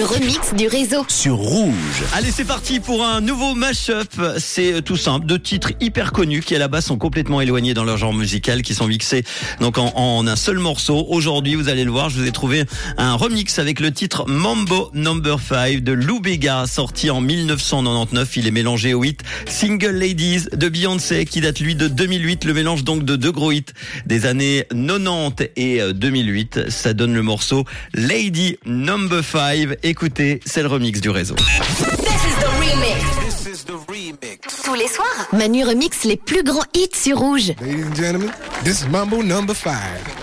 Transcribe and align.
remix 0.00 0.54
du 0.54 0.68
réseau. 0.68 1.04
sur 1.08 1.36
Rouge. 1.36 2.02
Allez, 2.14 2.30
c'est 2.30 2.46
parti 2.46 2.80
pour 2.80 3.04
un 3.04 3.20
nouveau 3.20 3.54
mash-up. 3.54 4.08
C'est 4.38 4.74
euh, 4.74 4.80
tout 4.80 4.96
simple, 4.96 5.26
deux 5.26 5.38
titres 5.38 5.72
hyper 5.80 6.12
connus 6.12 6.40
qui 6.40 6.54
à 6.54 6.58
la 6.58 6.68
base 6.68 6.86
sont 6.86 6.96
complètement 6.96 7.42
éloignés 7.42 7.74
dans 7.74 7.84
leur 7.84 7.98
genre 7.98 8.14
musical, 8.14 8.62
qui 8.62 8.74
sont 8.74 8.86
mixés 8.86 9.24
donc 9.60 9.76
en, 9.76 9.92
en 9.94 10.26
un 10.26 10.36
seul 10.36 10.58
morceau. 10.58 11.04
Aujourd'hui, 11.10 11.56
vous 11.56 11.68
allez 11.68 11.84
le 11.84 11.90
voir, 11.90 12.08
je 12.08 12.20
vous 12.20 12.26
ai 12.26 12.32
trouvé 12.32 12.64
un 12.96 13.14
remix 13.14 13.58
avec 13.58 13.80
le 13.80 13.92
titre 13.92 14.24
Mambo 14.26 14.90
Number 14.94 15.38
5 15.40 15.80
de 15.80 15.92
Lou 15.92 16.20
Bega, 16.20 16.64
sorti 16.66 17.10
en 17.10 17.20
1999. 17.20 18.36
Il 18.36 18.46
est 18.46 18.50
mélangé 18.50 18.94
au 18.94 19.04
hit 19.04 19.22
Single 19.46 19.90
Ladies 19.90 20.46
de 20.52 20.68
Beyoncé, 20.70 21.26
qui 21.26 21.42
date 21.42 21.60
lui 21.60 21.74
de 21.74 21.88
2008. 21.88 22.44
Le 22.44 22.54
mélange 22.54 22.84
donc 22.84 23.04
de 23.04 23.16
deux 23.16 23.32
gros 23.32 23.52
hits 23.52 23.64
des 24.06 24.24
années 24.24 24.64
90 24.70 25.50
et 25.56 25.82
euh, 25.82 25.92
2008. 25.92 26.70
Ça 26.70 26.94
donne 26.94 27.12
le 27.12 27.22
morceau 27.22 27.64
Lady 27.94 28.56
Number 28.64 29.22
5. 29.22 29.81
Écoutez, 29.84 30.38
c'est 30.46 30.62
le 30.62 30.68
remix 30.68 31.00
du 31.00 31.10
réseau. 31.10 31.34
This 31.34 31.48
is 33.46 33.64
the 33.64 33.72
remix. 33.88 34.62
Tous 34.64 34.74
les 34.74 34.86
soirs, 34.86 35.26
Manu 35.32 35.64
remix 35.64 36.04
les 36.04 36.16
plus 36.16 36.44
grands 36.44 36.64
hits 36.72 36.90
sur 36.94 37.18
Rouge. 37.18 37.52
Ladies 37.60 37.84
and 37.84 37.94
gentlemen, 37.96 38.30
this 38.62 38.82
is 38.82 38.88
Mambo 38.88 39.24
number 39.24 39.54
5. 39.56 40.21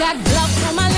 got 0.00 0.16
gloves 0.24 0.58
for 0.64 0.72
my 0.72 0.89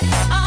Hey, 0.00 0.41